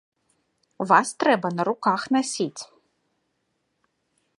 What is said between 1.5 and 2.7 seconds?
на руках насіць.